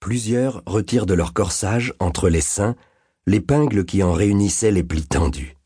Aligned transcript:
Plusieurs 0.00 0.62
retirent 0.66 1.06
de 1.06 1.14
leur 1.14 1.32
corsage, 1.32 1.94
entre 1.98 2.28
les 2.28 2.40
seins, 2.40 2.76
l'épingle 3.26 3.84
qui 3.84 4.02
en 4.02 4.12
réunissait 4.12 4.70
les 4.70 4.84
plis 4.84 5.06
tendus. 5.06 5.56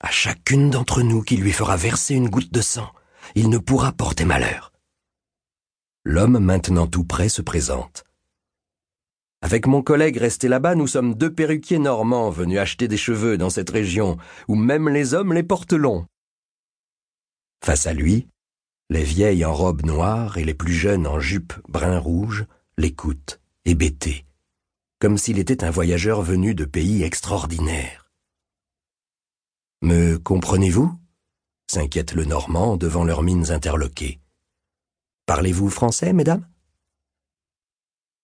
À 0.00 0.10
chacune 0.10 0.70
d'entre 0.70 1.02
nous 1.02 1.22
qui 1.22 1.36
lui 1.36 1.52
fera 1.52 1.76
verser 1.76 2.14
une 2.14 2.28
goutte 2.28 2.52
de 2.52 2.60
sang, 2.60 2.92
il 3.34 3.48
ne 3.48 3.58
pourra 3.58 3.92
porter 3.92 4.24
malheur. 4.24 4.72
L'homme 6.04 6.38
maintenant 6.38 6.86
tout 6.86 7.04
près 7.04 7.28
se 7.28 7.42
présente. 7.42 8.04
Avec 9.40 9.66
mon 9.66 9.82
collègue 9.82 10.18
resté 10.18 10.48
là-bas, 10.48 10.74
nous 10.74 10.86
sommes 10.86 11.14
deux 11.14 11.32
perruquiers 11.32 11.78
normands 11.78 12.30
venus 12.30 12.58
acheter 12.58 12.86
des 12.86 12.96
cheveux 12.96 13.38
dans 13.38 13.50
cette 13.50 13.70
région, 13.70 14.16
où 14.48 14.54
même 14.54 14.88
les 14.88 15.14
hommes 15.14 15.32
les 15.32 15.42
portent 15.42 15.72
longs. 15.72 16.06
Face 17.64 17.86
à 17.86 17.94
lui, 17.94 18.28
les 18.88 19.02
vieilles 19.02 19.44
en 19.44 19.52
robe 19.52 19.84
noire 19.84 20.38
et 20.38 20.44
les 20.44 20.54
plus 20.54 20.72
jeunes 20.72 21.06
en 21.06 21.18
jupe 21.18 21.54
brun-rouge 21.68 22.46
l'écoutent, 22.78 23.40
hébétés, 23.64 24.24
comme 25.00 25.18
s'il 25.18 25.38
était 25.38 25.64
un 25.64 25.70
voyageur 25.70 26.22
venu 26.22 26.54
de 26.54 26.64
pays 26.64 27.02
extraordinaires. 27.02 28.10
Me 29.82 30.18
comprenez-vous? 30.18 30.92
s'inquiète 31.68 32.14
le 32.14 32.24
Normand 32.24 32.76
devant 32.76 33.02
leurs 33.02 33.24
mines 33.24 33.50
interloquées. 33.50 34.20
Parlez-vous 35.26 35.68
français, 35.68 36.12
mesdames? 36.12 36.46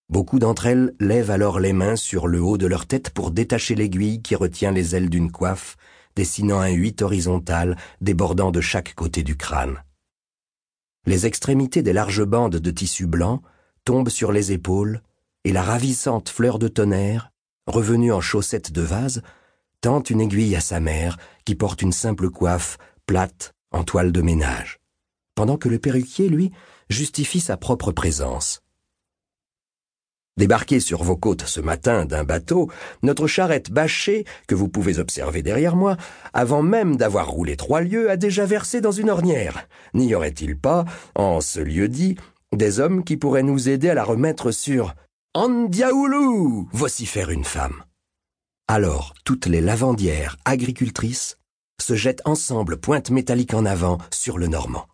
Beaucoup 0.09 0.39
d'entre 0.39 0.67
elles 0.67 0.95
lèvent 1.01 1.31
alors 1.31 1.59
les 1.59 1.73
mains 1.73 1.97
sur 1.97 2.29
le 2.29 2.41
haut 2.41 2.59
de 2.59 2.67
leur 2.67 2.87
tête 2.87 3.11
pour 3.11 3.33
détacher 3.33 3.75
l'aiguille 3.75 4.23
qui 4.23 4.37
retient 4.37 4.71
les 4.71 4.95
ailes 4.95 5.11
d'une 5.11 5.33
coiffe, 5.33 5.77
dessinant 6.15 6.61
un 6.61 6.71
huit 6.71 7.03
horizontal 7.03 7.77
débordant 8.01 8.53
de 8.53 8.61
chaque 8.61 8.95
côté 8.95 9.25
du 9.25 9.37
crâne. 9.37 9.83
Les 11.07 11.27
extrémités 11.27 11.83
des 11.83 11.93
larges 11.93 12.25
bandes 12.25 12.57
de 12.57 12.71
tissu 12.71 13.07
blanc 13.07 13.43
tombent 13.85 14.09
sur 14.09 14.31
les 14.33 14.53
épaules, 14.53 15.03
et 15.45 15.53
la 15.53 15.63
ravissante 15.63 16.29
fleur 16.29 16.59
de 16.59 16.69
tonnerre, 16.69 17.33
revenue 17.67 18.13
en 18.13 18.21
chaussettes 18.21 18.71
de 18.71 18.83
vase, 18.83 19.23
tente 19.81 20.11
une 20.11 20.21
aiguille 20.21 20.55
à 20.55 20.61
sa 20.61 20.79
mère, 20.79 21.19
qui 21.45 21.57
porte 21.57 21.83
une 21.83 21.93
simple 21.93 22.31
coiffe, 22.31 22.79
plate, 23.07 23.55
en 23.73 23.83
toile 23.83 24.13
de 24.13 24.23
ménage, 24.23 24.79
pendant 25.35 25.57
que 25.57 25.69
le 25.69 25.79
perruquier, 25.79 26.29
lui, 26.29 26.53
justifie 26.89 27.41
sa 27.41 27.57
propre 27.57 27.91
présence. 27.91 28.62
Débarqué 30.39 30.81
sur 30.81 31.03
vos 31.03 31.17
côtes 31.17 31.45
ce 31.45 31.61
matin 31.61 32.07
d'un 32.07 32.25
bateau, 32.25 32.71
notre 33.03 33.27
charrette 33.27 33.71
bâchée, 33.71 34.25
que 34.49 34.55
vous 34.55 34.69
pouvez 34.69 34.99
observer 34.99 35.43
derrière 35.43 35.77
moi, 35.77 35.99
avant 36.33 36.63
même 36.63 36.97
d'avoir 36.97 37.29
roulé 37.29 37.57
trois 37.57 37.83
lieues, 37.83 38.11
a 38.11 38.17
déjà 38.17 38.47
versé 38.47 38.81
dans 38.81 38.93
une 38.93 39.11
ornière. 39.11 39.69
N'y 39.93 40.15
aurait-il 40.15 40.59
pas, 40.59 40.87
en 41.15 41.43
ce 41.43 41.61
lieu 41.61 41.89
dit, 41.89 42.17
des 42.53 42.81
hommes 42.81 43.05
qui 43.05 43.19
pourraient 43.19 43.43
nous 43.43 43.69
aider 43.69 43.91
à 43.91 43.95
la 43.95 44.05
remettre 44.05 44.53
sur 44.53 44.95
Andiaoulou? 45.35 46.69
Vocifère 46.73 47.31
une 47.31 47.45
femme. 47.45 47.85
Alors 48.69 49.13
toutes 49.25 49.47
les 49.47 49.61
lavandières 49.61 50.39
agricultrices 50.47 51.37
se 51.79 51.95
jettent 51.95 52.23
ensemble 52.25 52.79
pointe 52.79 53.11
métallique 53.11 53.53
en 53.53 53.67
avant 53.67 53.99
sur 54.11 54.39
le 54.39 54.47
Normand. 54.47 54.87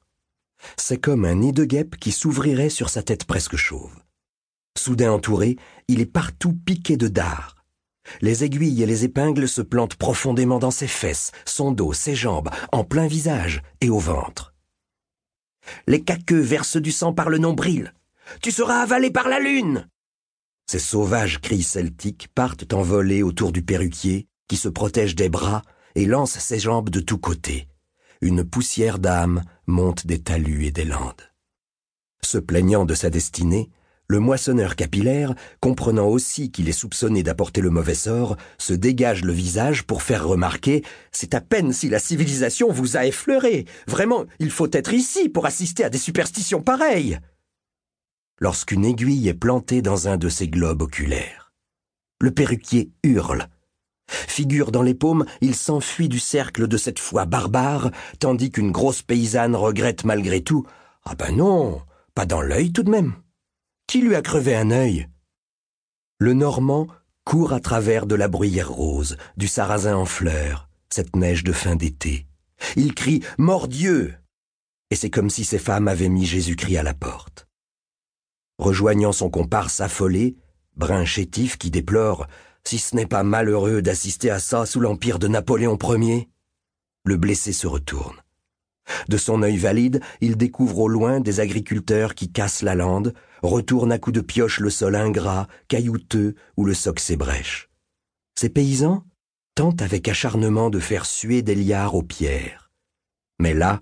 C'est 0.76 0.98
comme 0.98 1.24
un 1.24 1.34
nid 1.34 1.52
de 1.52 1.64
guêpe 1.64 1.96
qui 1.96 2.10
s'ouvrirait 2.10 2.70
sur 2.70 2.90
sa 2.90 3.04
tête 3.04 3.24
presque 3.24 3.56
chauve. 3.56 3.92
Soudain 4.78 5.12
entouré, 5.12 5.56
il 5.88 6.00
est 6.00 6.06
partout 6.06 6.54
piqué 6.54 6.96
de 6.96 7.08
dards. 7.08 7.56
Les 8.20 8.44
aiguilles 8.44 8.82
et 8.82 8.86
les 8.86 9.04
épingles 9.04 9.48
se 9.48 9.60
plantent 9.60 9.96
profondément 9.96 10.58
dans 10.58 10.70
ses 10.70 10.86
fesses, 10.86 11.32
son 11.44 11.72
dos, 11.72 11.92
ses 11.92 12.14
jambes, 12.14 12.48
en 12.72 12.84
plein 12.84 13.06
visage 13.06 13.60
et 13.80 13.90
au 13.90 13.98
ventre. 13.98 14.54
Les 15.86 16.02
caqueux 16.02 16.40
versent 16.40 16.80
du 16.80 16.92
sang 16.92 17.12
par 17.12 17.28
le 17.28 17.38
nombril. 17.38 17.92
Tu 18.40 18.50
seras 18.50 18.80
avalé 18.80 19.10
par 19.10 19.28
la 19.28 19.40
lune. 19.40 19.88
Ces 20.70 20.78
sauvages 20.78 21.40
cris 21.40 21.64
celtiques 21.64 22.28
partent 22.34 22.72
en 22.72 22.82
volée 22.82 23.22
autour 23.22 23.52
du 23.52 23.62
perruquier, 23.62 24.28
qui 24.46 24.56
se 24.56 24.68
protège 24.68 25.16
des 25.16 25.28
bras 25.28 25.62
et 25.96 26.06
lance 26.06 26.38
ses 26.38 26.60
jambes 26.60 26.88
de 26.88 27.00
tous 27.00 27.18
côtés. 27.18 27.68
Une 28.20 28.44
poussière 28.44 28.98
d'âme 28.98 29.42
monte 29.66 30.06
des 30.06 30.22
talus 30.22 30.66
et 30.66 30.70
des 30.70 30.84
landes. 30.84 31.32
Se 32.22 32.38
plaignant 32.38 32.84
de 32.84 32.94
sa 32.94 33.10
destinée, 33.10 33.70
le 34.08 34.20
moissonneur 34.20 34.74
capillaire, 34.74 35.34
comprenant 35.60 36.06
aussi 36.06 36.50
qu'il 36.50 36.68
est 36.68 36.72
soupçonné 36.72 37.22
d'apporter 37.22 37.60
le 37.60 37.68
mauvais 37.68 37.94
sort, 37.94 38.36
se 38.56 38.72
dégage 38.72 39.22
le 39.22 39.34
visage 39.34 39.82
pour 39.84 40.02
faire 40.02 40.26
remarquer 40.26 40.82
C'est 41.12 41.34
à 41.34 41.42
peine 41.42 41.74
si 41.74 41.90
la 41.90 41.98
civilisation 41.98 42.72
vous 42.72 42.96
a 42.96 43.04
effleuré. 43.04 43.66
Vraiment, 43.86 44.24
il 44.38 44.50
faut 44.50 44.70
être 44.72 44.94
ici 44.94 45.28
pour 45.28 45.44
assister 45.44 45.84
à 45.84 45.90
des 45.90 45.98
superstitions 45.98 46.62
pareilles. 46.62 47.18
Lorsqu'une 48.40 48.86
aiguille 48.86 49.28
est 49.28 49.34
plantée 49.34 49.82
dans 49.82 50.08
un 50.08 50.16
de 50.16 50.30
ces 50.30 50.48
globes 50.48 50.82
oculaires, 50.82 51.52
le 52.20 52.30
perruquier 52.30 52.92
hurle. 53.02 53.48
Figure 54.06 54.72
dans 54.72 54.82
les 54.82 54.94
paumes, 54.94 55.26
il 55.42 55.54
s'enfuit 55.54 56.08
du 56.08 56.18
cercle 56.18 56.66
de 56.66 56.76
cette 56.78 56.98
foi 56.98 57.26
barbare, 57.26 57.90
tandis 58.20 58.50
qu'une 58.50 58.72
grosse 58.72 59.02
paysanne 59.02 59.54
regrette 59.54 60.04
malgré 60.04 60.40
tout 60.40 60.64
Ah 61.04 61.14
ben 61.14 61.36
non, 61.36 61.82
pas 62.14 62.24
dans 62.24 62.40
l'œil 62.40 62.72
tout 62.72 62.84
de 62.84 62.90
même. 62.90 63.12
Qui 63.88 64.02
lui 64.02 64.14
a 64.14 64.20
crevé 64.20 64.54
un 64.54 64.70
œil? 64.70 65.08
Le 66.18 66.34
Normand 66.34 66.88
court 67.24 67.54
à 67.54 67.60
travers 67.60 68.04
de 68.04 68.14
la 68.14 68.28
bruyère 68.28 68.70
rose, 68.70 69.16
du 69.38 69.48
sarrasin 69.48 69.96
en 69.96 70.04
fleurs, 70.04 70.68
cette 70.90 71.16
neige 71.16 71.42
de 71.42 71.52
fin 71.52 71.74
d'été. 71.74 72.26
Il 72.76 72.94
crie 72.94 73.24
Mordieu 73.38 74.14
Et 74.90 74.94
c'est 74.94 75.08
comme 75.08 75.30
si 75.30 75.42
ces 75.42 75.58
femmes 75.58 75.88
avaient 75.88 76.10
mis 76.10 76.26
Jésus-Christ 76.26 76.76
à 76.76 76.82
la 76.82 76.92
porte. 76.92 77.48
Rejoignant 78.58 79.12
son 79.12 79.30
comparse 79.30 79.80
affolé, 79.80 80.36
brun 80.76 81.06
chétif 81.06 81.56
qui 81.56 81.70
déplore 81.70 82.26
si 82.64 82.76
ce 82.76 82.94
n'est 82.94 83.06
pas 83.06 83.22
malheureux 83.22 83.80
d'assister 83.80 84.28
à 84.28 84.38
ça 84.38 84.66
sous 84.66 84.80
l'empire 84.80 85.18
de 85.18 85.28
Napoléon 85.28 85.78
Ier, 85.82 86.28
le 87.06 87.16
blessé 87.16 87.54
se 87.54 87.66
retourne. 87.66 88.20
De 89.08 89.16
son 89.16 89.42
œil 89.42 89.56
valide, 89.56 90.02
il 90.20 90.36
découvre 90.36 90.80
au 90.80 90.88
loin 90.88 91.20
des 91.20 91.40
agriculteurs 91.40 92.14
qui 92.14 92.30
cassent 92.30 92.62
la 92.62 92.74
lande, 92.74 93.14
retournent 93.42 93.92
à 93.92 93.98
coups 93.98 94.16
de 94.16 94.20
pioche 94.20 94.60
le 94.60 94.70
sol 94.70 94.94
ingrat, 94.94 95.48
caillouteux, 95.68 96.34
où 96.56 96.64
le 96.64 96.74
soc 96.74 97.00
s'ébrèche. 97.00 97.68
Ces 98.34 98.48
paysans 98.48 99.04
tentent 99.54 99.82
avec 99.82 100.08
acharnement 100.08 100.70
de 100.70 100.78
faire 100.78 101.06
suer 101.06 101.42
des 101.42 101.54
liards 101.54 101.94
aux 101.94 102.02
pierres. 102.02 102.70
Mais 103.40 103.54
là, 103.54 103.80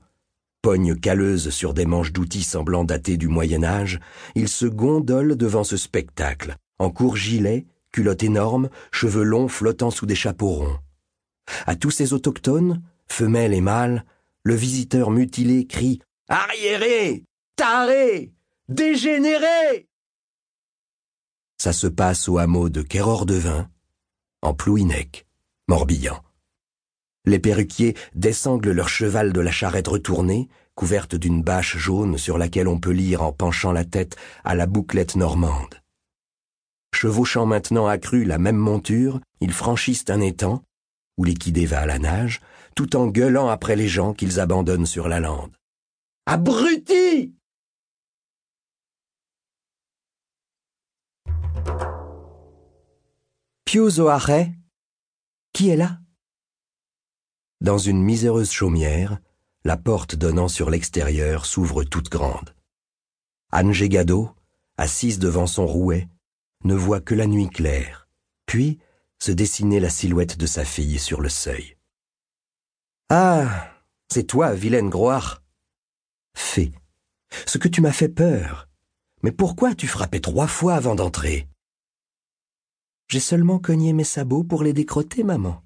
pogne 0.62 0.96
calleuse 0.96 1.50
sur 1.50 1.74
des 1.74 1.86
manches 1.86 2.12
d'outils 2.12 2.42
semblant 2.42 2.84
dater 2.84 3.16
du 3.16 3.28
Moyen 3.28 3.62
Âge, 3.62 4.00
ils 4.34 4.48
se 4.48 4.66
gondolent 4.66 5.36
devant 5.36 5.64
ce 5.64 5.76
spectacle, 5.76 6.56
en 6.78 6.90
court 6.90 7.16
gilet, 7.16 7.66
culotte 7.92 8.22
énorme, 8.22 8.68
cheveux 8.90 9.22
longs 9.22 9.48
flottant 9.48 9.90
sous 9.90 10.06
des 10.06 10.14
chapeaux 10.14 10.50
ronds. 10.50 10.78
À 11.66 11.76
tous 11.76 11.90
ces 11.90 12.12
autochtones, 12.12 12.82
femelles 13.06 13.54
et 13.54 13.60
mâles, 13.60 14.04
le 14.42 14.54
visiteur 14.54 15.10
mutilé 15.10 15.66
crie 15.66 16.00
Arriéré 16.28 17.24
Taré 17.56 18.32
Dégénéré 18.68 19.86
Ça 21.56 21.72
se 21.72 21.86
passe 21.86 22.28
au 22.28 22.38
hameau 22.38 22.68
de 22.68 22.82
Quéror-de-Vin, 22.82 23.70
en 24.42 24.54
Plouinec, 24.54 25.28
Morbihan. 25.68 26.20
Les 27.26 27.38
perruquiers 27.38 27.94
dessanglent 28.16 28.72
leur 28.72 28.88
cheval 28.88 29.32
de 29.32 29.40
la 29.40 29.52
charrette 29.52 29.86
retournée, 29.86 30.48
couverte 30.74 31.14
d'une 31.14 31.44
bâche 31.44 31.76
jaune 31.76 32.18
sur 32.18 32.38
laquelle 32.38 32.66
on 32.66 32.80
peut 32.80 32.90
lire 32.90 33.22
en 33.22 33.32
penchant 33.32 33.70
la 33.70 33.84
tête 33.84 34.16
à 34.42 34.56
la 34.56 34.66
bouclette 34.66 35.14
normande. 35.14 35.80
Chevauchant 36.92 37.46
maintenant 37.46 37.86
accru 37.86 38.24
la 38.24 38.38
même 38.38 38.56
monture, 38.56 39.20
ils 39.40 39.52
franchissent 39.52 40.10
un 40.10 40.20
étang, 40.20 40.64
où 41.18 41.22
l'équidé 41.22 41.66
va 41.66 41.82
à 41.82 41.86
la 41.86 42.00
nage, 42.00 42.40
tout 42.74 42.96
en 42.96 43.06
gueulant 43.06 43.48
après 43.48 43.76
les 43.76 43.86
gens 43.86 44.12
qu'ils 44.12 44.40
abandonnent 44.40 44.86
sur 44.86 45.06
la 45.06 45.20
lande. 45.20 45.54
Abruti 46.26 47.35
Qui 55.52 55.68
est 55.68 55.76
là? 55.76 56.00
Dans 57.60 57.76
une 57.76 58.02
miséreuse 58.02 58.50
chaumière, 58.50 59.18
la 59.64 59.76
porte 59.76 60.14
donnant 60.14 60.48
sur 60.48 60.70
l'extérieur 60.70 61.44
s'ouvre 61.44 61.84
toute 61.84 62.08
grande. 62.08 62.54
Anne 63.52 63.72
Gégado, 63.72 64.30
assise 64.78 65.18
devant 65.18 65.46
son 65.46 65.66
rouet, 65.66 66.08
ne 66.64 66.74
voit 66.74 67.02
que 67.02 67.14
la 67.14 67.26
nuit 67.26 67.50
claire, 67.50 68.08
puis 68.46 68.78
se 69.18 69.30
dessiner 69.30 69.78
la 69.78 69.90
silhouette 69.90 70.38
de 70.38 70.46
sa 70.46 70.64
fille 70.64 70.98
sur 70.98 71.20
le 71.20 71.28
seuil. 71.28 71.76
Ah, 73.10 73.74
c'est 74.10 74.24
toi, 74.24 74.54
vilaine 74.54 74.88
Groire. 74.88 75.42
Fée, 76.34 76.72
ce 77.46 77.58
que 77.58 77.68
tu 77.68 77.82
m'as 77.82 77.92
fait 77.92 78.08
peur. 78.08 78.70
Mais 79.22 79.32
pourquoi 79.32 79.74
tu 79.74 79.86
frappais 79.86 80.20
trois 80.20 80.46
fois 80.46 80.76
avant 80.76 80.94
d'entrer? 80.94 81.46
J'ai 83.08 83.20
seulement 83.20 83.60
cogné 83.60 83.92
mes 83.92 84.04
sabots 84.04 84.42
pour 84.42 84.64
les 84.64 84.72
décroter, 84.72 85.22
maman. 85.22 85.62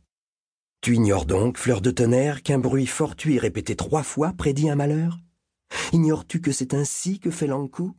Tu 0.82 0.94
ignores 0.94 1.24
donc, 1.24 1.56
fleur 1.56 1.80
de 1.80 1.90
tonnerre, 1.90 2.42
qu'un 2.42 2.58
bruit 2.58 2.86
fortuit 2.86 3.38
répété 3.38 3.76
trois 3.76 4.02
fois 4.02 4.32
prédit 4.32 4.68
un 4.68 4.76
malheur? 4.76 5.18
Ignores-tu 5.92 6.40
que 6.40 6.52
c'est 6.52 6.74
ainsi 6.74 7.18
que 7.18 7.30
fait 7.30 7.46
de... 7.46 7.96